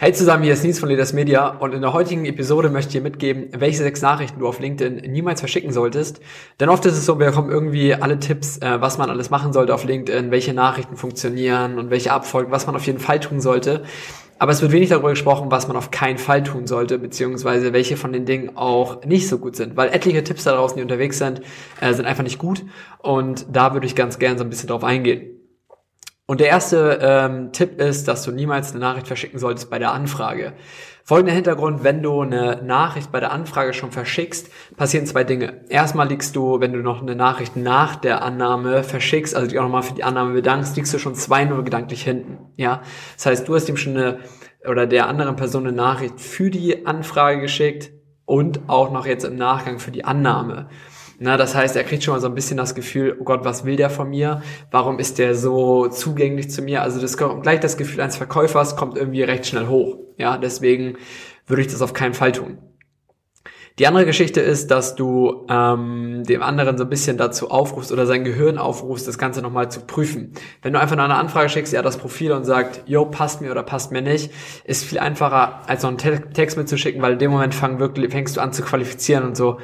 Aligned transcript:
Hey 0.00 0.12
zusammen, 0.12 0.44
hier 0.44 0.52
ist 0.52 0.62
Nils 0.62 0.78
von 0.78 0.88
Leaders 0.88 1.12
Media 1.12 1.48
und 1.48 1.74
in 1.74 1.80
der 1.80 1.92
heutigen 1.92 2.24
Episode 2.24 2.70
möchte 2.70 2.90
ich 2.90 2.92
dir 2.92 3.00
mitgeben, 3.00 3.48
welche 3.58 3.78
sechs 3.78 4.00
Nachrichten 4.00 4.38
du 4.38 4.46
auf 4.46 4.60
LinkedIn 4.60 5.10
niemals 5.10 5.40
verschicken 5.40 5.72
solltest. 5.72 6.20
Denn 6.60 6.68
oft 6.68 6.86
ist 6.86 6.92
es 6.92 7.04
so, 7.04 7.18
wir 7.18 7.26
bekommen 7.26 7.50
irgendwie 7.50 7.94
alle 7.94 8.20
Tipps, 8.20 8.58
äh, 8.58 8.80
was 8.80 8.96
man 8.96 9.10
alles 9.10 9.30
machen 9.30 9.52
sollte 9.52 9.74
auf 9.74 9.82
LinkedIn, 9.82 10.30
welche 10.30 10.54
Nachrichten 10.54 10.96
funktionieren 10.96 11.80
und 11.80 11.90
welche 11.90 12.12
abfolgen, 12.12 12.52
was 12.52 12.64
man 12.68 12.76
auf 12.76 12.86
jeden 12.86 13.00
Fall 13.00 13.18
tun 13.18 13.40
sollte. 13.40 13.82
Aber 14.38 14.52
es 14.52 14.62
wird 14.62 14.70
wenig 14.70 14.90
darüber 14.90 15.10
gesprochen, 15.10 15.50
was 15.50 15.66
man 15.66 15.76
auf 15.76 15.90
keinen 15.90 16.18
Fall 16.18 16.44
tun 16.44 16.68
sollte, 16.68 17.00
beziehungsweise 17.00 17.72
welche 17.72 17.96
von 17.96 18.12
den 18.12 18.24
Dingen 18.24 18.56
auch 18.56 19.04
nicht 19.04 19.28
so 19.28 19.38
gut 19.38 19.56
sind. 19.56 19.76
Weil 19.76 19.88
etliche 19.88 20.22
Tipps 20.22 20.44
da 20.44 20.52
draußen, 20.52 20.76
die 20.76 20.82
unterwegs 20.82 21.18
sind, 21.18 21.40
äh, 21.80 21.92
sind 21.92 22.06
einfach 22.06 22.22
nicht 22.22 22.38
gut. 22.38 22.64
Und 22.98 23.46
da 23.50 23.72
würde 23.72 23.88
ich 23.88 23.96
ganz 23.96 24.20
gern 24.20 24.38
so 24.38 24.44
ein 24.44 24.50
bisschen 24.50 24.68
drauf 24.68 24.84
eingehen. 24.84 25.37
Und 26.30 26.40
der 26.40 26.48
erste 26.48 26.98
ähm, 27.00 27.52
Tipp 27.52 27.80
ist, 27.80 28.06
dass 28.06 28.22
du 28.22 28.32
niemals 28.32 28.72
eine 28.72 28.80
Nachricht 28.80 29.06
verschicken 29.06 29.38
solltest 29.38 29.70
bei 29.70 29.78
der 29.78 29.92
Anfrage. 29.92 30.52
Folgender 31.02 31.32
Hintergrund, 31.32 31.84
wenn 31.84 32.02
du 32.02 32.20
eine 32.20 32.60
Nachricht 32.62 33.10
bei 33.10 33.18
der 33.18 33.32
Anfrage 33.32 33.72
schon 33.72 33.92
verschickst, 33.92 34.50
passieren 34.76 35.06
zwei 35.06 35.24
Dinge. 35.24 35.64
Erstmal 35.70 36.06
liegst 36.06 36.36
du, 36.36 36.60
wenn 36.60 36.74
du 36.74 36.80
noch 36.80 37.00
eine 37.00 37.16
Nachricht 37.16 37.56
nach 37.56 37.96
der 37.96 38.20
Annahme 38.20 38.84
verschickst, 38.84 39.34
also 39.34 39.48
dich 39.48 39.58
auch 39.58 39.62
nochmal 39.62 39.82
für 39.82 39.94
die 39.94 40.04
Annahme 40.04 40.34
bedankst, 40.34 40.76
liegst 40.76 40.92
du 40.92 40.98
schon 40.98 41.14
zwei 41.14 41.46
nur 41.46 41.64
gedanklich 41.64 42.02
hinten. 42.02 42.36
Ja, 42.56 42.82
Das 43.16 43.24
heißt, 43.24 43.48
du 43.48 43.54
hast 43.54 43.70
ihm 43.70 43.78
schon 43.78 43.96
eine 43.96 44.18
oder 44.66 44.86
der 44.86 45.08
anderen 45.08 45.36
Person 45.36 45.66
eine 45.66 45.74
Nachricht 45.74 46.20
für 46.20 46.50
die 46.50 46.84
Anfrage 46.84 47.40
geschickt 47.40 47.90
und 48.26 48.68
auch 48.68 48.92
noch 48.92 49.06
jetzt 49.06 49.24
im 49.24 49.36
Nachgang 49.36 49.78
für 49.78 49.92
die 49.92 50.04
Annahme. 50.04 50.68
Na, 51.20 51.36
das 51.36 51.54
heißt, 51.56 51.74
er 51.74 51.82
kriegt 51.82 52.04
schon 52.04 52.14
mal 52.14 52.20
so 52.20 52.28
ein 52.28 52.34
bisschen 52.34 52.56
das 52.56 52.76
Gefühl, 52.76 53.16
oh 53.18 53.24
Gott, 53.24 53.44
was 53.44 53.64
will 53.64 53.74
der 53.74 53.90
von 53.90 54.08
mir? 54.08 54.40
Warum 54.70 55.00
ist 55.00 55.18
der 55.18 55.34
so 55.34 55.88
zugänglich 55.88 56.48
zu 56.50 56.62
mir? 56.62 56.82
Also 56.82 57.00
das 57.00 57.16
gleich 57.16 57.58
das 57.58 57.76
Gefühl 57.76 58.00
eines 58.00 58.16
Verkäufers 58.16 58.76
kommt 58.76 58.96
irgendwie 58.96 59.24
recht 59.24 59.46
schnell 59.46 59.66
hoch. 59.66 59.98
Ja, 60.16 60.38
deswegen 60.38 60.96
würde 61.48 61.62
ich 61.62 61.68
das 61.68 61.82
auf 61.82 61.92
keinen 61.92 62.14
Fall 62.14 62.30
tun. 62.30 62.58
Die 63.80 63.86
andere 63.86 64.06
Geschichte 64.06 64.40
ist, 64.40 64.72
dass 64.72 64.96
du 64.96 65.46
ähm, 65.48 66.24
dem 66.24 66.42
anderen 66.42 66.78
so 66.78 66.84
ein 66.84 66.90
bisschen 66.90 67.16
dazu 67.16 67.50
aufrufst 67.50 67.92
oder 67.92 68.06
sein 68.06 68.24
Gehirn 68.24 68.58
aufrufst, 68.58 69.06
das 69.06 69.18
Ganze 69.18 69.40
nochmal 69.40 69.70
zu 69.70 69.80
prüfen. 69.80 70.32
Wenn 70.62 70.72
du 70.72 70.80
einfach 70.80 70.96
nur 70.96 71.04
eine 71.04 71.14
Anfrage 71.14 71.48
schickst, 71.48 71.72
ja, 71.72 71.82
das 71.82 71.96
Profil 71.96 72.32
und 72.32 72.44
sagt, 72.44 72.82
yo, 72.86 73.04
passt 73.04 73.40
mir 73.40 73.52
oder 73.52 73.62
passt 73.62 73.92
mir 73.92 74.02
nicht, 74.02 74.32
ist 74.64 74.84
viel 74.84 74.98
einfacher, 74.98 75.62
als 75.68 75.84
noch 75.84 75.90
einen 75.90 76.32
Text 76.32 76.56
mitzuschicken, 76.56 77.02
weil 77.02 77.12
in 77.12 77.18
dem 77.20 77.30
Moment 77.30 77.54
fang 77.54 77.78
wirklich, 77.78 78.10
fängst 78.10 78.36
du 78.36 78.40
an 78.40 78.52
zu 78.52 78.62
qualifizieren 78.62 79.24
und 79.24 79.36
so, 79.36 79.58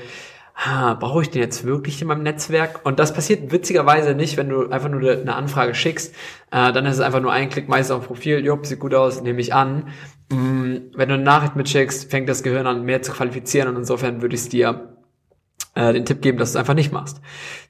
ah, 0.54 0.94
brauche 0.94 1.22
ich 1.22 1.30
den 1.30 1.42
jetzt 1.42 1.64
wirklich 1.64 2.00
in 2.00 2.08
meinem 2.08 2.22
Netzwerk? 2.22 2.80
Und 2.84 2.98
das 2.98 3.12
passiert 3.12 3.52
witzigerweise 3.52 4.14
nicht, 4.14 4.36
wenn 4.36 4.48
du 4.48 4.68
einfach 4.68 4.88
nur 4.88 5.00
eine 5.10 5.34
Anfrage 5.34 5.74
schickst. 5.74 6.14
Äh, 6.50 6.72
dann 6.72 6.86
ist 6.86 6.94
es 6.94 7.00
einfach 7.00 7.20
nur 7.20 7.32
ein 7.32 7.48
Klick 7.48 7.68
meistens 7.68 7.96
auf 7.96 8.06
Profil, 8.06 8.44
jupp, 8.44 8.66
sieht 8.66 8.80
gut 8.80 8.94
aus, 8.94 9.22
nehme 9.22 9.40
ich 9.40 9.54
an. 9.54 9.88
Mm, 10.30 10.76
wenn 10.94 11.08
du 11.08 11.14
eine 11.14 11.22
Nachricht 11.22 11.56
mitschickst, 11.56 12.10
fängt 12.10 12.28
das 12.28 12.42
Gehirn 12.42 12.66
an, 12.66 12.84
mehr 12.84 13.02
zu 13.02 13.12
qualifizieren 13.12 13.68
und 13.68 13.76
insofern 13.76 14.22
würde 14.22 14.34
ich 14.34 14.42
es 14.42 14.48
dir 14.48 14.94
äh, 15.74 15.92
den 15.92 16.04
Tipp 16.04 16.22
geben, 16.22 16.38
dass 16.38 16.52
du 16.52 16.58
es 16.58 16.60
einfach 16.60 16.74
nicht 16.74 16.92
machst. 16.92 17.20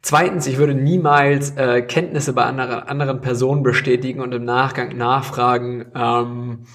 Zweitens, 0.03 0.47
ich 0.47 0.59
würde 0.59 0.75
niemals 0.75 1.56
äh, 1.56 1.82
Kenntnisse 1.82 2.32
bei 2.32 2.44
anderen, 2.44 2.80
anderen 2.80 3.20
Personen 3.20 3.62
bestätigen 3.62 4.20
und 4.20 4.32
im 4.32 4.44
Nachgang 4.44 4.97
nachfragen, 4.97 5.86
ähm, 5.94 6.66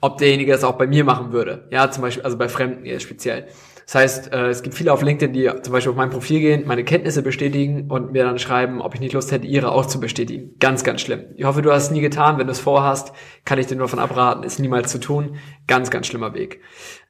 ob 0.00 0.18
derjenige 0.18 0.52
das 0.52 0.64
auch 0.64 0.76
bei 0.78 0.86
mir 0.86 1.04
machen 1.04 1.32
würde. 1.32 1.68
Ja, 1.70 1.90
zum 1.90 2.02
Beispiel, 2.02 2.22
also 2.22 2.36
bei 2.38 2.48
Fremden 2.48 2.84
jetzt 2.84 3.02
speziell. 3.02 3.48
Das 3.88 3.94
heißt, 3.94 4.32
äh, 4.34 4.48
es 4.48 4.62
gibt 4.62 4.74
viele 4.76 4.92
auf 4.92 5.00
LinkedIn, 5.00 5.32
die 5.32 5.50
zum 5.62 5.72
Beispiel 5.72 5.90
auf 5.90 5.96
mein 5.96 6.10
Profil 6.10 6.40
gehen, 6.40 6.64
meine 6.66 6.84
Kenntnisse 6.84 7.22
bestätigen 7.22 7.90
und 7.90 8.12
mir 8.12 8.22
dann 8.22 8.38
schreiben, 8.38 8.82
ob 8.82 8.94
ich 8.94 9.00
nicht 9.00 9.14
Lust 9.14 9.32
hätte, 9.32 9.46
ihre 9.46 9.72
auch 9.72 9.86
zu 9.86 9.98
bestätigen. 9.98 10.56
Ganz, 10.60 10.84
ganz 10.84 11.00
schlimm. 11.00 11.24
Ich 11.36 11.46
hoffe, 11.46 11.62
du 11.62 11.72
hast 11.72 11.84
es 11.84 11.90
nie 11.90 12.02
getan. 12.02 12.36
Wenn 12.36 12.46
du 12.46 12.52
es 12.52 12.60
vorhast, 12.60 13.12
kann 13.46 13.58
ich 13.58 13.66
dir 13.66 13.76
nur 13.76 13.86
davon 13.86 13.98
abraten, 13.98 14.44
es 14.44 14.58
niemals 14.58 14.92
zu 14.92 15.00
tun. 15.00 15.36
Ganz, 15.66 15.90
ganz 15.90 16.06
schlimmer 16.06 16.34
Weg. 16.34 16.60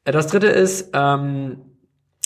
Äh, 0.05 0.13
das 0.13 0.29
dritte 0.29 0.47
ist, 0.47 0.91
ähm, 0.95 1.63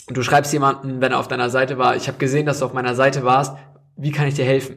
du 0.09 0.23
schreibst 0.23 0.53
jemanden, 0.53 1.01
wenn 1.01 1.13
er 1.13 1.19
auf 1.19 1.29
deiner 1.29 1.49
Seite 1.49 1.79
war, 1.79 1.97
ich 1.97 2.07
habe 2.09 2.19
gesehen, 2.19 2.45
dass 2.45 2.59
du 2.59 2.67
auf 2.67 2.75
meiner 2.75 2.95
Seite 2.95 3.25
warst, 3.25 3.57
wie 3.97 4.13
kann 4.13 4.29
ich 4.29 4.35
dir 4.35 4.45
helfen? 4.45 4.77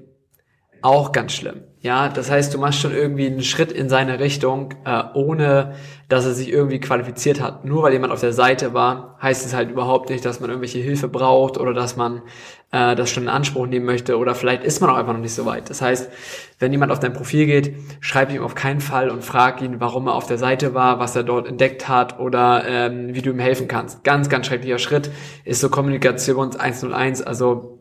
Auch 0.85 1.11
ganz 1.11 1.33
schlimm. 1.33 1.63
Ja, 1.81 2.09
das 2.09 2.29
heißt, 2.29 2.53
du 2.53 2.59
machst 2.59 2.79
schon 2.79 2.93
irgendwie 2.93 3.25
einen 3.25 3.41
Schritt 3.41 3.71
in 3.71 3.89
seine 3.89 4.19
Richtung, 4.19 4.75
äh, 4.85 5.01
ohne 5.15 5.73
dass 6.09 6.25
er 6.25 6.35
sich 6.35 6.51
irgendwie 6.51 6.79
qualifiziert 6.79 7.41
hat. 7.41 7.65
Nur 7.65 7.81
weil 7.81 7.93
jemand 7.93 8.13
auf 8.13 8.19
der 8.19 8.33
Seite 8.33 8.75
war, 8.75 9.17
heißt 9.19 9.47
es 9.47 9.55
halt 9.55 9.71
überhaupt 9.71 10.11
nicht, 10.11 10.23
dass 10.23 10.39
man 10.39 10.51
irgendwelche 10.51 10.77
Hilfe 10.77 11.07
braucht 11.07 11.57
oder 11.57 11.73
dass 11.73 11.95
man 11.95 12.21
äh, 12.71 12.95
das 12.95 13.09
schon 13.09 13.23
in 13.23 13.29
Anspruch 13.29 13.65
nehmen 13.65 13.87
möchte 13.87 14.15
oder 14.19 14.35
vielleicht 14.35 14.63
ist 14.63 14.79
man 14.79 14.91
auch 14.91 14.97
einfach 14.97 15.13
noch 15.13 15.21
nicht 15.21 15.33
so 15.33 15.47
weit. 15.47 15.71
Das 15.71 15.81
heißt, 15.81 16.11
wenn 16.59 16.71
jemand 16.71 16.91
auf 16.91 16.99
dein 16.99 17.13
Profil 17.13 17.47
geht, 17.47 17.73
schreib 17.99 18.31
ihm 18.31 18.43
auf 18.43 18.53
keinen 18.53 18.79
Fall 18.79 19.09
und 19.09 19.23
frag 19.23 19.63
ihn, 19.63 19.79
warum 19.79 20.05
er 20.05 20.13
auf 20.13 20.27
der 20.27 20.37
Seite 20.37 20.75
war, 20.75 20.99
was 20.99 21.15
er 21.15 21.23
dort 21.23 21.47
entdeckt 21.47 21.89
hat 21.89 22.19
oder 22.19 22.63
ähm, 22.67 23.15
wie 23.15 23.23
du 23.23 23.31
ihm 23.31 23.39
helfen 23.39 23.67
kannst. 23.67 24.03
Ganz, 24.03 24.29
ganz 24.29 24.45
schrecklicher 24.45 24.77
Schritt 24.77 25.09
ist 25.45 25.61
so 25.61 25.69
Kommunikations 25.69 26.57
101, 26.57 27.23
also 27.23 27.75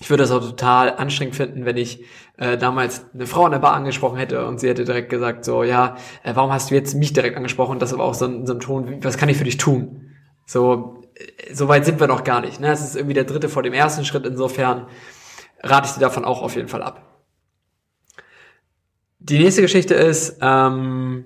ich 0.00 0.10
würde 0.10 0.24
es 0.24 0.30
auch 0.30 0.40
total 0.40 0.94
anstrengend 0.96 1.36
finden, 1.36 1.64
wenn 1.64 1.76
ich 1.76 2.04
äh, 2.38 2.58
damals 2.58 3.06
eine 3.14 3.26
Frau 3.26 3.44
an 3.44 3.52
der 3.52 3.58
Bar 3.58 3.74
angesprochen 3.74 4.18
hätte 4.18 4.46
und 4.46 4.60
sie 4.60 4.68
hätte 4.68 4.84
direkt 4.84 5.08
gesagt, 5.08 5.44
so, 5.44 5.62
ja, 5.62 5.96
äh, 6.22 6.32
warum 6.34 6.52
hast 6.52 6.70
du 6.70 6.74
jetzt 6.74 6.94
mich 6.94 7.12
direkt 7.12 7.36
angesprochen? 7.36 7.78
Das 7.78 7.90
ist 7.90 7.94
aber 7.94 8.04
auch 8.04 8.14
so 8.14 8.26
ein, 8.26 8.46
so 8.46 8.54
ein 8.54 8.60
Ton, 8.60 9.02
was 9.02 9.16
kann 9.16 9.28
ich 9.28 9.38
für 9.38 9.44
dich 9.44 9.56
tun? 9.56 10.10
So, 10.44 11.02
äh, 11.14 11.54
so 11.54 11.68
weit 11.68 11.84
sind 11.84 11.98
wir 12.00 12.08
noch 12.08 12.24
gar 12.24 12.40
nicht. 12.40 12.60
Ne? 12.60 12.70
Es 12.70 12.82
ist 12.82 12.96
irgendwie 12.96 13.14
der 13.14 13.24
dritte 13.24 13.48
vor 13.48 13.62
dem 13.62 13.72
ersten 13.72 14.04
Schritt, 14.04 14.26
insofern 14.26 14.86
rate 15.62 15.88
ich 15.88 15.94
dir 15.94 16.00
davon 16.00 16.24
auch 16.24 16.42
auf 16.42 16.56
jeden 16.56 16.68
Fall 16.68 16.82
ab. 16.82 17.02
Die 19.18 19.38
nächste 19.38 19.62
Geschichte 19.62 19.94
ist, 19.94 20.38
ähm, 20.40 21.24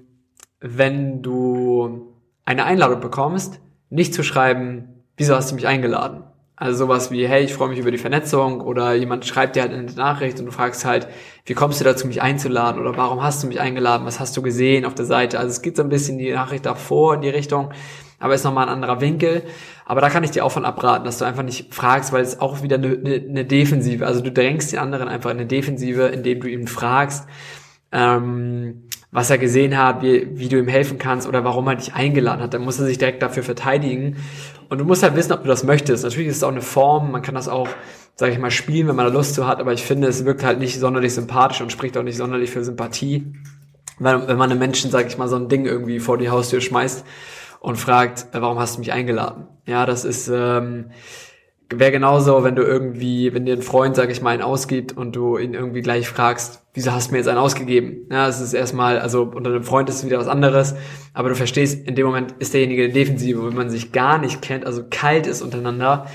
wenn 0.60 1.22
du 1.22 2.14
eine 2.44 2.64
Einladung 2.64 3.00
bekommst, 3.00 3.60
nicht 3.90 4.14
zu 4.14 4.22
schreiben, 4.22 5.04
wieso 5.16 5.34
hast 5.34 5.50
du 5.50 5.54
mich 5.54 5.66
eingeladen? 5.66 6.24
Also 6.60 6.84
sowas 6.84 7.10
wie, 7.10 7.26
hey, 7.26 7.42
ich 7.42 7.54
freue 7.54 7.70
mich 7.70 7.78
über 7.78 7.90
die 7.90 7.96
Vernetzung 7.96 8.60
oder 8.60 8.92
jemand 8.92 9.24
schreibt 9.24 9.56
dir 9.56 9.62
halt 9.62 9.72
eine 9.72 9.90
Nachricht 9.92 10.38
und 10.40 10.44
du 10.44 10.52
fragst 10.52 10.84
halt, 10.84 11.08
wie 11.46 11.54
kommst 11.54 11.80
du 11.80 11.84
dazu, 11.84 12.06
mich 12.06 12.20
einzuladen 12.20 12.78
oder 12.78 12.94
warum 12.98 13.22
hast 13.22 13.42
du 13.42 13.46
mich 13.46 13.58
eingeladen, 13.58 14.04
was 14.04 14.20
hast 14.20 14.36
du 14.36 14.42
gesehen 14.42 14.84
auf 14.84 14.94
der 14.94 15.06
Seite? 15.06 15.38
Also 15.38 15.52
es 15.52 15.62
geht 15.62 15.78
so 15.78 15.82
ein 15.82 15.88
bisschen 15.88 16.18
die 16.18 16.30
Nachricht 16.30 16.66
davor 16.66 17.14
in 17.14 17.22
die 17.22 17.30
Richtung, 17.30 17.70
aber 18.18 18.34
ist 18.34 18.44
nochmal 18.44 18.66
ein 18.66 18.74
anderer 18.74 19.00
Winkel. 19.00 19.42
Aber 19.86 20.02
da 20.02 20.10
kann 20.10 20.22
ich 20.22 20.32
dir 20.32 20.44
auch 20.44 20.52
von 20.52 20.66
abraten, 20.66 21.06
dass 21.06 21.16
du 21.16 21.24
einfach 21.24 21.44
nicht 21.44 21.74
fragst, 21.74 22.12
weil 22.12 22.22
es 22.22 22.42
auch 22.42 22.62
wieder 22.62 22.76
eine, 22.76 22.92
eine, 22.94 23.46
Defensive, 23.46 24.06
also 24.06 24.20
du 24.20 24.30
drängst 24.30 24.70
den 24.70 24.80
anderen 24.80 25.08
einfach 25.08 25.30
in 25.30 25.38
eine 25.38 25.46
Defensive, 25.46 26.08
indem 26.08 26.40
du 26.40 26.46
ihn 26.46 26.68
fragst, 26.68 27.26
ähm, 27.90 28.82
was 29.10 29.30
er 29.30 29.38
gesehen 29.38 29.78
hat, 29.78 30.02
wie, 30.02 30.28
wie 30.38 30.50
du 30.50 30.58
ihm 30.58 30.68
helfen 30.68 30.98
kannst 30.98 31.26
oder 31.26 31.42
warum 31.42 31.66
er 31.68 31.76
dich 31.76 31.94
eingeladen 31.94 32.42
hat. 32.42 32.52
Dann 32.52 32.62
muss 32.62 32.78
er 32.78 32.84
sich 32.84 32.98
direkt 32.98 33.22
dafür 33.22 33.42
verteidigen. 33.42 34.18
Und 34.70 34.78
du 34.78 34.84
musst 34.84 35.02
halt 35.02 35.16
wissen, 35.16 35.32
ob 35.32 35.42
du 35.42 35.48
das 35.48 35.64
möchtest. 35.64 36.04
Natürlich 36.04 36.28
ist 36.28 36.36
es 36.36 36.42
auch 36.44 36.52
eine 36.52 36.62
Form, 36.62 37.10
man 37.10 37.22
kann 37.22 37.34
das 37.34 37.48
auch, 37.48 37.68
sage 38.14 38.32
ich 38.32 38.38
mal, 38.38 38.50
spielen, 38.50 38.88
wenn 38.88 38.96
man 38.96 39.06
da 39.06 39.12
Lust 39.12 39.34
zu 39.34 39.46
hat, 39.46 39.60
aber 39.60 39.72
ich 39.72 39.82
finde, 39.82 40.08
es 40.08 40.24
wirkt 40.24 40.44
halt 40.44 40.58
nicht 40.60 40.78
sonderlich 40.78 41.12
sympathisch 41.12 41.60
und 41.60 41.72
spricht 41.72 41.98
auch 41.98 42.02
nicht 42.04 42.16
sonderlich 42.16 42.50
für 42.50 42.64
Sympathie. 42.64 43.34
Wenn, 43.98 44.28
wenn 44.28 44.38
man 44.38 44.50
einem 44.50 44.60
Menschen, 44.60 44.90
sage 44.90 45.08
ich 45.08 45.18
mal, 45.18 45.28
so 45.28 45.36
ein 45.36 45.48
Ding 45.48 45.66
irgendwie 45.66 45.98
vor 45.98 46.16
die 46.16 46.30
Haustür 46.30 46.60
schmeißt 46.60 47.04
und 47.58 47.76
fragt, 47.76 48.34
äh, 48.34 48.40
warum 48.40 48.58
hast 48.58 48.76
du 48.76 48.78
mich 48.78 48.92
eingeladen? 48.92 49.48
Ja, 49.66 49.84
das 49.84 50.06
ist... 50.06 50.30
Ähm, 50.32 50.86
wäre 51.72 51.92
genauso, 51.92 52.42
wenn 52.42 52.56
du 52.56 52.62
irgendwie, 52.62 53.32
wenn 53.32 53.46
dir 53.46 53.54
ein 53.54 53.62
Freund, 53.62 53.94
sag 53.94 54.10
ich 54.10 54.22
mal, 54.22 54.30
einen 54.30 54.42
ausgibt 54.42 54.96
und 54.96 55.14
du 55.14 55.38
ihn 55.38 55.54
irgendwie 55.54 55.82
gleich 55.82 56.08
fragst, 56.08 56.62
wieso 56.74 56.92
hast 56.92 57.08
du 57.08 57.12
mir 57.12 57.18
jetzt 57.18 57.28
einen 57.28 57.38
ausgegeben? 57.38 58.08
Ja, 58.10 58.28
es 58.28 58.40
ist 58.40 58.54
erstmal, 58.54 58.98
also 58.98 59.22
unter 59.22 59.50
einem 59.50 59.62
Freund 59.62 59.88
ist 59.88 59.96
es 59.96 60.06
wieder 60.06 60.18
was 60.18 60.26
anderes, 60.26 60.74
aber 61.14 61.28
du 61.28 61.36
verstehst, 61.36 61.86
in 61.86 61.94
dem 61.94 62.06
Moment 62.06 62.34
ist 62.38 62.54
derjenige 62.54 62.84
eine 62.84 62.92
Defensive, 62.92 63.46
wenn 63.46 63.54
man 63.54 63.70
sich 63.70 63.92
gar 63.92 64.18
nicht 64.18 64.42
kennt, 64.42 64.66
also 64.66 64.84
kalt 64.90 65.28
ist 65.28 65.42
untereinander, 65.42 66.06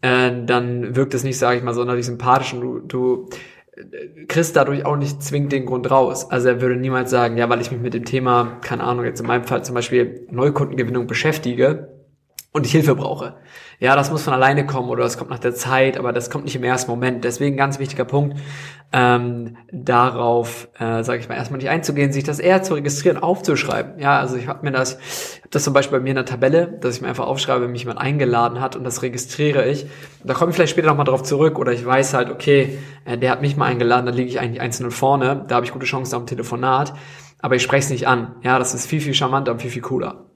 äh, 0.00 0.32
dann 0.46 0.96
wirkt 0.96 1.12
es 1.14 1.22
nicht, 1.22 1.38
sage 1.38 1.58
ich 1.58 1.64
mal, 1.64 1.74
sonderlich 1.74 2.06
sympathisch 2.06 2.54
und 2.54 2.60
du, 2.62 2.78
du 2.80 3.28
äh, 3.76 4.24
kriegst 4.26 4.56
dadurch 4.56 4.86
auch 4.86 4.96
nicht 4.96 5.22
zwingend 5.22 5.52
den 5.52 5.66
Grund 5.66 5.90
raus. 5.90 6.30
Also 6.30 6.48
er 6.48 6.60
würde 6.62 6.76
niemals 6.76 7.10
sagen, 7.10 7.36
ja, 7.36 7.48
weil 7.50 7.60
ich 7.60 7.70
mich 7.70 7.80
mit 7.80 7.92
dem 7.92 8.06
Thema, 8.06 8.58
keine 8.62 8.84
Ahnung, 8.84 9.04
jetzt 9.04 9.20
in 9.20 9.26
meinem 9.26 9.44
Fall 9.44 9.64
zum 9.64 9.74
Beispiel 9.74 10.26
Neukundengewinnung 10.30 11.06
beschäftige, 11.06 11.93
und 12.54 12.66
ich 12.66 12.72
Hilfe 12.72 12.94
brauche. 12.94 13.34
Ja, 13.80 13.96
das 13.96 14.12
muss 14.12 14.22
von 14.22 14.32
alleine 14.32 14.64
kommen 14.64 14.88
oder 14.88 15.02
das 15.02 15.18
kommt 15.18 15.28
nach 15.28 15.40
der 15.40 15.56
Zeit, 15.56 15.98
aber 15.98 16.12
das 16.12 16.30
kommt 16.30 16.44
nicht 16.44 16.54
im 16.54 16.62
ersten 16.62 16.88
Moment. 16.88 17.24
Deswegen 17.24 17.56
ganz 17.56 17.80
wichtiger 17.80 18.04
Punkt, 18.04 18.38
ähm, 18.92 19.56
darauf, 19.72 20.68
äh, 20.78 21.02
sage 21.02 21.18
ich 21.18 21.28
mal, 21.28 21.34
erstmal 21.34 21.58
nicht 21.58 21.68
einzugehen, 21.68 22.12
sich 22.12 22.22
das 22.22 22.38
eher 22.38 22.62
zu 22.62 22.74
registrieren, 22.74 23.18
aufzuschreiben. 23.18 23.98
Ja, 23.98 24.20
also 24.20 24.36
ich 24.36 24.46
habe 24.46 24.64
mir 24.64 24.70
das, 24.70 24.98
ich 25.38 25.42
hab 25.42 25.50
das 25.50 25.64
zum 25.64 25.74
Beispiel 25.74 25.98
bei 25.98 26.04
mir 26.04 26.10
in 26.10 26.16
der 26.16 26.26
Tabelle, 26.26 26.78
dass 26.80 26.94
ich 26.94 27.02
mir 27.02 27.08
einfach 27.08 27.26
aufschreibe, 27.26 27.64
wenn 27.64 27.72
mich 27.72 27.82
jemand 27.82 27.98
eingeladen 27.98 28.60
hat 28.60 28.76
und 28.76 28.84
das 28.84 29.02
registriere 29.02 29.68
ich. 29.68 29.86
Da 30.22 30.34
komme 30.34 30.50
ich 30.50 30.54
vielleicht 30.54 30.70
später 30.70 30.86
nochmal 30.86 31.06
drauf 31.06 31.24
zurück 31.24 31.58
oder 31.58 31.72
ich 31.72 31.84
weiß 31.84 32.14
halt, 32.14 32.30
okay, 32.30 32.78
äh, 33.04 33.18
der 33.18 33.32
hat 33.32 33.42
mich 33.42 33.56
mal 33.56 33.66
eingeladen, 33.66 34.06
dann 34.06 34.14
liege 34.14 34.28
ich 34.28 34.38
eigentlich 34.38 34.60
einzeln 34.60 34.92
vorne, 34.92 35.44
da 35.48 35.56
habe 35.56 35.66
ich 35.66 35.72
gute 35.72 35.86
Chancen 35.86 36.14
ein 36.14 36.26
Telefonat, 36.28 36.94
aber 37.40 37.56
ich 37.56 37.62
spreche 37.64 37.86
es 37.86 37.90
nicht 37.90 38.06
an. 38.06 38.36
Ja, 38.42 38.60
das 38.60 38.74
ist 38.74 38.86
viel, 38.86 39.00
viel 39.00 39.14
charmanter 39.14 39.50
und 39.50 39.60
viel, 39.60 39.72
viel 39.72 39.82
cooler. 39.82 40.33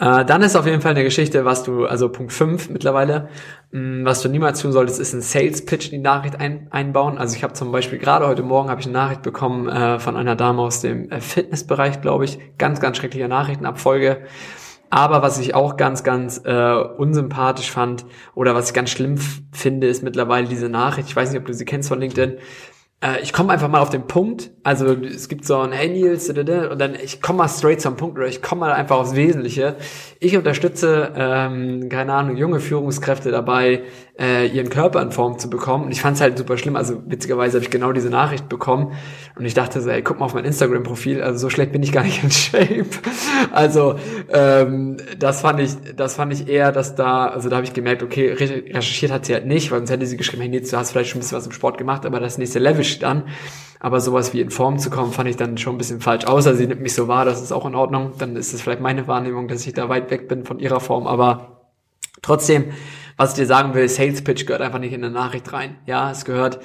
Äh, 0.00 0.24
dann 0.24 0.42
ist 0.42 0.56
auf 0.56 0.66
jeden 0.66 0.80
Fall 0.80 0.90
eine 0.90 1.04
Geschichte, 1.04 1.44
was 1.44 1.62
du, 1.62 1.86
also 1.86 2.08
Punkt 2.08 2.32
5 2.32 2.68
mittlerweile, 2.68 3.28
mh, 3.70 4.02
mm, 4.02 4.04
was 4.04 4.22
du 4.22 4.28
niemals 4.28 4.60
tun 4.60 4.72
solltest, 4.72 4.98
ist 4.98 5.12
ein 5.12 5.20
Sales 5.20 5.64
Pitch 5.64 5.86
in 5.86 5.90
die 5.92 5.98
Nachricht 5.98 6.40
ein, 6.40 6.66
einbauen. 6.70 7.16
Also 7.16 7.36
ich 7.36 7.44
habe 7.44 7.52
zum 7.52 7.70
Beispiel 7.70 7.98
gerade 7.98 8.26
heute 8.26 8.42
Morgen 8.42 8.70
habe 8.70 8.80
ich 8.80 8.86
eine 8.86 8.94
Nachricht 8.94 9.22
bekommen 9.22 9.68
äh, 9.68 10.00
von 10.00 10.16
einer 10.16 10.34
Dame 10.34 10.62
aus 10.62 10.80
dem 10.80 11.10
äh, 11.10 11.20
Fitnessbereich, 11.20 12.00
glaube 12.00 12.24
ich. 12.24 12.38
Ganz, 12.58 12.80
ganz 12.80 12.96
schreckliche 12.96 13.28
Nachrichtenabfolge. 13.28 14.22
Aber 14.90 15.22
was 15.22 15.38
ich 15.38 15.54
auch 15.54 15.76
ganz, 15.76 16.02
ganz 16.02 16.42
äh, 16.44 16.74
unsympathisch 16.74 17.70
fand 17.70 18.04
oder 18.34 18.54
was 18.54 18.68
ich 18.68 18.74
ganz 18.74 18.90
schlimm 18.90 19.18
finde, 19.52 19.86
ist 19.86 20.02
mittlerweile 20.02 20.48
diese 20.48 20.68
Nachricht. 20.68 21.08
Ich 21.08 21.16
weiß 21.16 21.30
nicht, 21.30 21.40
ob 21.40 21.46
du 21.46 21.54
sie 21.54 21.64
kennst 21.64 21.88
von 21.88 22.00
LinkedIn 22.00 22.38
äh, 23.02 23.20
ich 23.22 23.32
komme 23.32 23.52
einfach 23.52 23.68
mal 23.68 23.80
auf 23.80 23.90
den 23.90 24.06
Punkt. 24.06 24.50
Also 24.62 24.92
es 24.94 25.28
gibt 25.28 25.44
so 25.44 25.58
ein 25.58 25.72
Hey 25.72 25.88
Nils, 25.90 26.28
und 26.30 26.78
dann 26.78 26.94
ich 26.94 27.20
komme 27.20 27.38
mal 27.38 27.48
straight 27.48 27.80
zum 27.80 27.96
Punkt 27.96 28.16
oder 28.16 28.26
ich 28.26 28.40
komme 28.40 28.60
mal 28.60 28.72
einfach 28.72 28.96
aufs 28.96 29.14
Wesentliche. 29.14 29.76
Ich 30.20 30.36
unterstütze, 30.36 31.12
ähm, 31.16 31.88
keine 31.90 32.14
Ahnung, 32.14 32.36
junge 32.36 32.60
Führungskräfte 32.60 33.30
dabei, 33.30 33.82
äh, 34.18 34.46
ihren 34.46 34.70
Körper 34.70 35.02
in 35.02 35.10
Form 35.10 35.38
zu 35.38 35.50
bekommen. 35.50 35.84
Und 35.86 35.90
ich 35.90 36.00
fand 36.00 36.16
es 36.16 36.22
halt 36.22 36.38
super 36.38 36.56
schlimm. 36.56 36.76
Also 36.76 37.02
witzigerweise 37.06 37.58
habe 37.58 37.64
ich 37.64 37.70
genau 37.70 37.92
diese 37.92 38.10
Nachricht 38.10 38.48
bekommen 38.48 38.92
und 39.36 39.44
ich 39.44 39.54
dachte 39.54 39.80
so, 39.80 39.90
ey, 39.90 40.02
guck 40.02 40.20
mal 40.20 40.26
auf 40.26 40.34
mein 40.34 40.44
Instagram-Profil. 40.44 41.20
Also 41.20 41.38
so 41.38 41.50
schlecht 41.50 41.72
bin 41.72 41.82
ich 41.82 41.92
gar 41.92 42.04
nicht 42.04 42.22
in 42.22 42.30
Shape. 42.30 42.84
Also 43.52 43.96
ähm, 44.32 44.96
das 45.18 45.40
fand 45.40 45.60
ich, 45.60 45.72
das 45.96 46.14
fand 46.14 46.32
ich 46.32 46.48
eher, 46.48 46.72
dass 46.72 46.94
da, 46.94 47.26
also 47.26 47.48
da 47.48 47.56
habe 47.56 47.66
ich 47.66 47.72
gemerkt, 47.72 48.02
okay, 48.02 48.32
recherchiert 48.32 49.12
hat 49.12 49.26
sie 49.26 49.34
halt 49.34 49.46
nicht, 49.46 49.70
weil 49.70 49.78
sonst 49.78 49.90
hätte 49.90 50.06
sie 50.06 50.16
geschrieben, 50.16 50.42
hey, 50.42 50.50
Nils, 50.50 50.70
du 50.70 50.76
hast 50.76 50.90
vielleicht 50.90 51.10
schon 51.10 51.18
ein 51.18 51.22
bisschen 51.22 51.38
was 51.38 51.46
im 51.46 51.52
Sport 51.52 51.78
gemacht, 51.78 52.06
aber 52.06 52.20
das 52.20 52.38
nächste 52.38 52.58
Level 52.58 52.83
steht 52.84 53.04
an. 53.04 53.24
Aber 53.80 54.00
sowas 54.00 54.32
wie 54.32 54.40
in 54.40 54.50
Form 54.50 54.78
zu 54.78 54.88
kommen, 54.88 55.12
fand 55.12 55.28
ich 55.28 55.36
dann 55.36 55.58
schon 55.58 55.74
ein 55.74 55.78
bisschen 55.78 56.00
falsch. 56.00 56.24
Außer 56.24 56.54
sie 56.54 56.66
nimmt 56.66 56.80
mich 56.80 56.94
so 56.94 57.06
wahr, 57.06 57.26
das 57.26 57.42
ist 57.42 57.52
auch 57.52 57.66
in 57.66 57.74
Ordnung. 57.74 58.12
Dann 58.18 58.34
ist 58.34 58.54
es 58.54 58.62
vielleicht 58.62 58.80
meine 58.80 59.06
Wahrnehmung, 59.08 59.46
dass 59.46 59.66
ich 59.66 59.74
da 59.74 59.90
weit 59.90 60.10
weg 60.10 60.26
bin 60.26 60.44
von 60.44 60.58
ihrer 60.58 60.80
Form. 60.80 61.06
Aber 61.06 61.70
trotzdem, 62.22 62.72
was 63.18 63.32
ich 63.32 63.36
dir 63.36 63.46
sagen 63.46 63.74
will, 63.74 63.86
Sales 63.88 64.24
Pitch 64.24 64.46
gehört 64.46 64.62
einfach 64.62 64.78
nicht 64.78 64.94
in 64.94 65.04
eine 65.04 65.12
Nachricht 65.12 65.52
rein. 65.52 65.76
Ja, 65.84 66.10
es 66.10 66.24
gehört, 66.24 66.60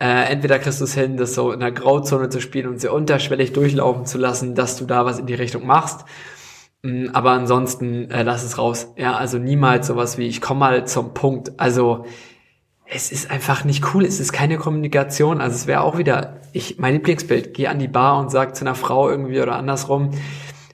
äh, 0.00 0.30
entweder 0.30 0.58
kriegst 0.58 0.82
hin, 0.94 1.16
das 1.16 1.34
so 1.34 1.52
in 1.52 1.60
der 1.60 1.70
Grauzone 1.70 2.28
zu 2.28 2.40
spielen 2.40 2.66
und 2.66 2.80
sehr 2.80 2.92
unterschwellig 2.92 3.52
durchlaufen 3.52 4.04
zu 4.04 4.18
lassen, 4.18 4.56
dass 4.56 4.76
du 4.76 4.84
da 4.84 5.04
was 5.04 5.20
in 5.20 5.26
die 5.26 5.34
Richtung 5.34 5.66
machst. 5.66 6.04
Mm, 6.82 7.06
aber 7.12 7.30
ansonsten 7.30 8.10
äh, 8.10 8.22
lass 8.22 8.42
es 8.42 8.58
raus. 8.58 8.92
Ja, 8.96 9.14
also 9.16 9.38
niemals 9.38 9.86
sowas 9.86 10.18
wie, 10.18 10.26
ich 10.26 10.40
komme 10.40 10.60
mal 10.60 10.86
zum 10.86 11.14
Punkt. 11.14 11.52
Also 11.56 12.04
es 12.86 13.10
ist 13.10 13.30
einfach 13.30 13.64
nicht 13.64 13.94
cool, 13.94 14.04
es 14.04 14.20
ist 14.20 14.32
keine 14.32 14.58
Kommunikation. 14.58 15.40
Also 15.40 15.56
es 15.56 15.66
wäre 15.66 15.82
auch 15.82 15.98
wieder, 15.98 16.40
ich, 16.52 16.78
mein 16.78 16.94
Lieblingsbild, 16.94 17.54
geh 17.54 17.66
an 17.66 17.78
die 17.78 17.88
Bar 17.88 18.18
und 18.18 18.30
sag 18.30 18.54
zu 18.56 18.64
einer 18.64 18.74
Frau 18.74 19.08
irgendwie 19.08 19.40
oder 19.40 19.56
andersrum, 19.56 20.10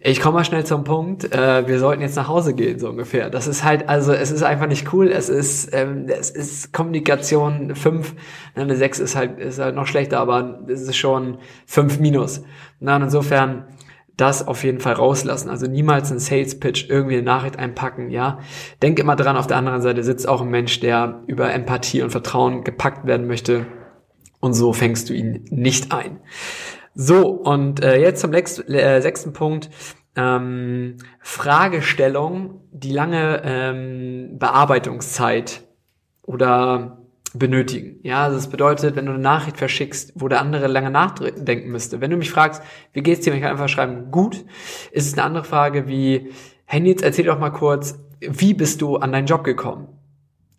ich 0.03 0.23
komme 0.23 0.37
mal 0.37 0.45
schnell 0.45 0.65
zum 0.65 0.83
Punkt, 0.83 1.31
äh, 1.31 1.69
wir 1.69 1.79
sollten 1.79 2.01
jetzt 2.01 2.17
nach 2.17 2.27
Hause 2.27 2.55
gehen, 2.55 2.79
so 2.79 2.89
ungefähr. 2.89 3.29
Das 3.29 3.47
ist 3.47 3.65
halt, 3.65 3.87
also 3.87 4.15
es 4.15 4.31
ist 4.31 4.43
einfach 4.43 4.67
nicht 4.67 4.95
cool, 4.95 5.09
es 5.09 5.29
ist, 5.29 5.75
ähm, 5.75 6.07
es 6.09 6.31
ist 6.31 6.73
Kommunikation 6.73 7.77
5, 7.77 8.15
ne, 8.57 8.63
eine 8.63 8.77
6 8.77 8.99
ist 8.99 9.15
halt, 9.15 9.39
ist 9.39 9.59
halt 9.59 9.75
noch 9.75 9.87
schlechter, 9.87 10.19
aber 10.19 10.61
es 10.69 10.81
ist 10.81 10.97
schon 10.97 11.37
5 11.67 11.99
minus. 11.99 12.43
Na, 12.81 12.97
und 12.97 13.03
insofern 13.03 13.67
das 14.21 14.47
auf 14.47 14.65
jeden 14.65 14.81
Fall 14.81 14.95
rauslassen. 14.95 15.49
Also 15.49 15.67
niemals 15.67 16.11
einen 16.11 16.21
Sales 16.21 16.59
Pitch 16.61 16.89
irgendwie 16.89 17.15
eine 17.15 17.25
Nachricht 17.25 17.59
einpacken, 17.59 18.11
ja. 18.11 18.41
Denk 18.83 18.99
immer 18.99 19.17
dran, 19.17 19.37
auf 19.37 19.47
der 19.47 19.57
anderen 19.57 19.83
Seite 19.83 20.03
sitzt 20.03 20.29
auch 20.29 20.43
ein 20.43 20.51
Mensch, 20.51 20.81
der 20.81 21.23
über 21.27 21.53
Empathie 21.53 22.03
und 22.03 22.11
Vertrauen 22.11 22.65
gepackt 22.65 23.07
werden 23.07 23.27
möchte. 23.27 23.67
Und 24.41 24.55
so 24.55 24.73
fängst 24.73 25.09
du 25.09 25.15
ihn 25.15 25.45
nicht 25.51 25.93
ein. 25.93 26.21
So, 26.95 27.29
und 27.29 27.83
äh, 27.83 28.01
jetzt 28.01 28.21
zum 28.21 28.33
sechsten, 28.33 28.73
äh, 28.73 29.01
sechsten 29.01 29.33
Punkt. 29.33 29.71
Ähm, 30.17 30.97
Fragestellung, 31.21 32.63
die 32.73 32.93
lange 32.93 33.43
ähm, 33.45 34.39
Bearbeitungszeit 34.39 35.63
oder 36.23 37.00
benötigen. 37.35 38.01
Ja, 38.03 38.25
also 38.25 38.37
das 38.37 38.49
bedeutet, 38.49 38.97
wenn 38.97 39.07
du 39.07 39.13
eine 39.13 39.21
Nachricht 39.21 39.57
verschickst, 39.57 40.13
wo 40.17 40.29
der 40.29 40.41
andere 40.41 40.67
lange 40.67 40.91
nachdenken 40.91 41.71
müsste. 41.71 42.01
Wenn 42.01 42.11
du 42.11 42.17
mich 42.17 42.31
fragst, 42.31 42.63
wie 42.93 43.03
geht's 43.03 43.25
dir, 43.25 43.35
ich 43.35 43.45
einfach 43.45 43.69
schreiben, 43.69 44.11
gut, 44.11 44.45
ist 44.91 45.07
es 45.07 45.13
eine 45.15 45.23
andere 45.23 45.45
Frage 45.45 45.87
wie, 45.87 46.31
hey 46.65 46.81
Nils, 46.81 47.03
erzähl 47.03 47.27
doch 47.27 47.39
mal 47.39 47.51
kurz, 47.51 47.99
wie 48.21 48.55
bist 48.55 48.83
du 48.83 48.97
an 48.97 49.13
deinen 49.13 49.27
Job 49.27 49.45
gekommen? 49.45 49.89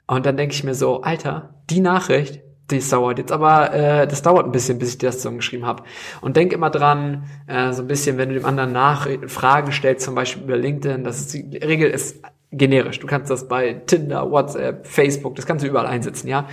Und 0.08 0.26
dann 0.26 0.38
denke 0.38 0.56
ich 0.56 0.64
mir 0.64 0.76
so, 0.76 1.02
Alter, 1.02 1.56
die 1.70 1.80
Nachricht, 1.80 2.42
das 2.68 2.90
dauert 2.90 3.18
jetzt 3.18 3.32
aber, 3.32 3.74
äh, 3.74 4.08
das 4.08 4.22
dauert 4.22 4.46
ein 4.46 4.52
bisschen, 4.52 4.80
bis 4.80 4.90
ich 4.90 4.98
dir 4.98 5.08
das 5.08 5.22
so 5.22 5.32
geschrieben 5.32 5.66
habe. 5.66 5.84
Und 6.22 6.38
denk 6.38 6.54
immer 6.54 6.70
dran, 6.70 7.26
äh, 7.48 7.74
so 7.74 7.82
ein 7.82 7.88
bisschen, 7.88 8.18
wenn 8.18 8.30
du 8.30 8.36
dem 8.36 8.46
anderen 8.46 8.72
nach 8.72 9.08
Fragen 9.28 9.74
stellst, 9.74 10.06
zum 10.06 10.16
Beispiel 10.16 10.44
über 10.44 10.58
LinkedIn, 10.58 11.04
das 11.04 11.20
ist 11.20 11.34
die 11.34 11.58
Regel 11.58 11.90
ist 11.90 12.22
generisch. 12.52 13.00
Du 13.00 13.08
kannst 13.08 13.30
das 13.30 13.48
bei 13.48 13.74
Tinder, 13.74 14.30
WhatsApp, 14.30 14.86
Facebook, 14.86 15.36
das 15.36 15.46
kannst 15.46 15.64
du 15.64 15.70
überall 15.70 15.88
einsetzen, 15.88 16.28
ja. 16.28 16.48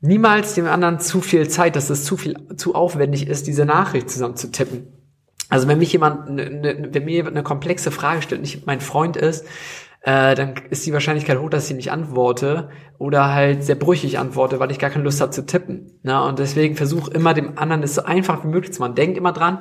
Niemals 0.00 0.54
dem 0.54 0.66
anderen 0.66 0.98
zu 0.98 1.20
viel 1.20 1.48
Zeit, 1.48 1.76
dass 1.76 1.90
es 1.90 2.04
zu 2.04 2.16
viel, 2.16 2.34
zu 2.56 2.74
aufwendig 2.74 3.28
ist, 3.28 3.46
diese 3.46 3.66
Nachricht 3.66 4.08
zusammen 4.08 4.36
zu 4.36 4.50
tippen. 4.50 4.86
Also 5.50 5.68
wenn 5.68 5.78
mich 5.78 5.92
jemand, 5.92 6.30
ne, 6.30 6.48
ne, 6.48 6.88
wenn 6.92 7.04
mir 7.04 7.16
jemand 7.16 7.36
eine 7.36 7.42
komplexe 7.42 7.90
Frage 7.90 8.22
stellt, 8.22 8.40
nicht 8.40 8.66
mein 8.66 8.80
Freund 8.80 9.16
ist, 9.16 9.44
äh, 10.02 10.34
dann 10.34 10.54
ist 10.70 10.86
die 10.86 10.92
Wahrscheinlichkeit 10.94 11.38
hoch, 11.38 11.50
dass 11.50 11.68
ich 11.68 11.76
nicht 11.76 11.92
antworte 11.92 12.70
oder 12.98 13.34
halt 13.34 13.62
sehr 13.62 13.74
brüchig 13.74 14.18
antworte, 14.18 14.58
weil 14.58 14.70
ich 14.70 14.78
gar 14.78 14.88
keine 14.88 15.04
Lust 15.04 15.20
habe 15.20 15.32
zu 15.32 15.44
tippen. 15.44 15.98
Na, 16.02 16.26
und 16.26 16.38
deswegen 16.38 16.76
versuch 16.76 17.08
immer 17.08 17.34
dem 17.34 17.58
anderen 17.58 17.82
es 17.82 17.96
so 17.96 18.04
einfach 18.04 18.42
wie 18.44 18.48
möglich 18.48 18.72
zu 18.72 18.80
machen. 18.80 18.94
Denk 18.94 19.18
immer 19.18 19.32
dran, 19.32 19.58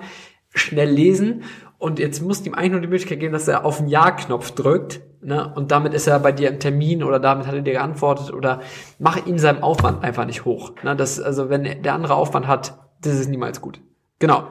schnell 0.54 0.90
lesen 0.90 1.44
und 1.80 1.98
jetzt 1.98 2.22
musst 2.22 2.46
du 2.46 2.50
ihm 2.50 2.54
eigentlich 2.54 2.74
nur 2.74 2.81
die 2.81 2.88
Möglichkeit 2.88 3.22
geben, 3.22 3.34
dass 3.34 3.48
er 3.48 3.66
auf 3.66 3.78
den 3.78 3.88
Ja-Knopf 3.88 4.52
drückt 4.52 5.00
ne? 5.22 5.52
und 5.56 5.72
damit 5.72 5.94
ist 5.94 6.08
er 6.08 6.20
bei 6.20 6.34
dir 6.34 6.50
im 6.50 6.60
Termin 6.60 7.04
oder 7.04 7.20
damit 7.20 7.48
hat 7.48 7.56
er 7.56 7.62
dir 7.62 7.74
geantwortet 7.74 8.34
oder 8.34 8.60
mach 9.00 9.26
ihm 9.26 9.40
seinen 9.40 9.64
Aufwand 9.64 10.04
einfach 10.04 10.26
nicht 10.26 10.44
hoch. 10.44 10.74
Ne? 10.84 10.96
Das, 10.98 11.22
also 11.22 11.50
wenn 11.50 11.81
der 11.81 11.94
andere 11.94 12.16
Aufwand 12.16 12.48
hat, 12.48 12.78
das 13.02 13.14
ist 13.14 13.30
niemals 13.30 13.62
gut. 13.62 13.80
Genau. 14.20 14.50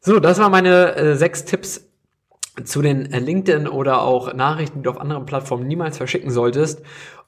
So, 0.00 0.20
das 0.20 0.38
waren 0.38 0.50
meine 0.50 0.96
äh, 0.96 1.16
sechs 1.16 1.44
Tipps 1.44 1.90
zu 2.64 2.80
den 2.80 3.12
äh, 3.12 3.18
LinkedIn 3.18 3.68
oder 3.68 4.02
auch 4.02 4.32
Nachrichten, 4.32 4.78
die 4.78 4.82
du 4.84 4.90
auf 4.90 5.00
anderen 5.00 5.26
Plattformen 5.26 5.66
niemals 5.66 5.98
verschicken 5.98 6.30
solltest. 6.30 6.82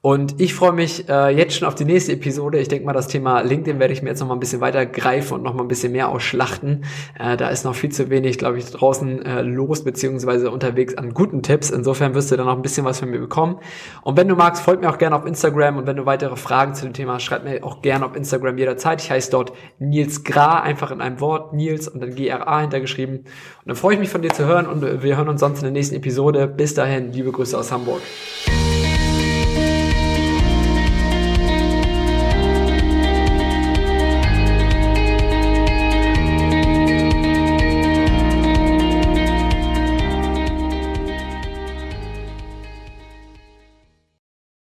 Und 0.07 0.41
ich 0.41 0.55
freue 0.55 0.71
mich 0.71 1.09
äh, 1.09 1.31
jetzt 1.31 1.57
schon 1.57 1.67
auf 1.67 1.75
die 1.75 1.85
nächste 1.85 2.13
Episode. 2.13 2.61
Ich 2.61 2.69
denke 2.69 2.87
mal, 2.87 2.93
das 2.93 3.09
Thema 3.09 3.41
LinkedIn 3.41 3.81
werde 3.81 3.93
ich 3.93 4.03
mir 4.03 4.11
jetzt 4.11 4.21
noch 4.21 4.29
mal 4.29 4.35
ein 4.35 4.39
bisschen 4.39 4.61
weiter 4.61 4.87
greifen 4.87 5.35
und 5.35 5.43
noch 5.43 5.53
mal 5.53 5.65
ein 5.65 5.69
bisschen 5.69 5.91
mehr 5.91 6.11
ausschlachten. 6.11 6.85
Äh, 7.19 7.37
da 7.37 7.49
ist 7.49 7.65
noch 7.65 7.75
viel 7.75 7.91
zu 7.91 8.09
wenig, 8.09 8.39
glaube 8.39 8.57
ich, 8.59 8.71
draußen 8.71 9.27
äh, 9.27 9.43
los 9.43 9.83
beziehungsweise 9.83 10.53
unterwegs 10.53 10.95
an 10.95 11.13
guten 11.13 11.43
Tipps. 11.43 11.71
Insofern 11.71 12.15
wirst 12.15 12.31
du 12.31 12.37
dann 12.37 12.47
noch 12.47 12.55
ein 12.55 12.63
bisschen 12.63 12.85
was 12.85 13.01
von 13.01 13.11
mir 13.11 13.19
bekommen. 13.19 13.57
Und 14.03 14.17
wenn 14.17 14.29
du 14.29 14.37
magst, 14.37 14.63
folg 14.63 14.81
mir 14.81 14.91
auch 14.91 14.99
gerne 14.99 15.17
auf 15.17 15.27
Instagram. 15.27 15.77
Und 15.77 15.89
wenn 15.89 15.97
du 15.97 16.07
weitere 16.07 16.37
Fragen 16.37 16.77
zu 16.77 16.85
dem 16.85 16.93
Thema 16.93 17.15
hast, 17.15 17.25
schreib 17.25 17.43
mir 17.43 17.65
auch 17.65 17.83
gerne 17.83 18.07
auf 18.07 18.15
Instagram 18.15 18.59
jederzeit. 18.59 19.03
Ich 19.03 19.11
heiße 19.11 19.33
dort 19.33 19.55
Nils 19.81 20.23
Gra, 20.23 20.61
einfach 20.61 20.93
in 20.93 21.01
einem 21.01 21.19
Wort, 21.19 21.53
Nils 21.53 21.89
und 21.89 22.01
dann 22.01 22.15
GRA 22.15 22.61
hintergeschrieben. 22.61 23.17
Und 23.17 23.27
dann 23.65 23.75
freue 23.75 23.95
ich 23.95 23.99
mich 23.99 24.11
von 24.11 24.23
dir 24.23 24.31
zu 24.31 24.47
hören 24.47 24.69
und 24.69 25.03
wir 25.03 25.17
hören 25.17 25.29
uns 25.29 25.41
sonst 25.41 25.59
in 25.59 25.65
der 25.65 25.73
nächsten 25.73 25.97
Episode. 25.97 26.47
Bis 26.47 26.75
dahin, 26.75 27.11
liebe 27.11 27.33
Grüße 27.33 27.59
aus 27.59 27.73
Hamburg. 27.73 28.03